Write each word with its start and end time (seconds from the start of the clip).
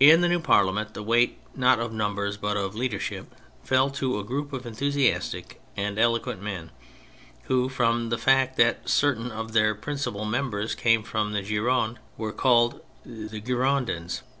In 0.00 0.20
the 0.20 0.28
new 0.28 0.40
Parliament 0.40 0.94
thfe 0.94 1.04
weight, 1.04 1.38
not 1.54 1.78
of 1.78 1.92
numbers 1.92 2.36
but 2.36 2.56
of 2.56 2.74
leadership, 2.74 3.32
fell 3.62 3.88
to 3.90 4.18
a 4.18 4.24
group 4.24 4.52
of 4.52 4.66
enthusiastic 4.66 5.62
and 5.76 5.96
eloquent 5.96 6.42
men 6.42 6.72
who, 7.44 7.68
from 7.68 8.08
the 8.08 8.18
fact 8.18 8.56
that 8.56 8.88
certain 8.88 9.30
of 9.30 9.52
their 9.52 9.76
principal 9.76 10.24
members 10.24 10.74
came 10.74 11.04
from 11.04 11.34
the 11.34 11.40
Gironde, 11.44 11.98
were 12.16 12.32
called 12.32 12.80
The 13.06 13.40
Girondins. 13.40 14.22